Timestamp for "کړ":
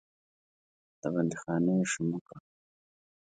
2.25-2.39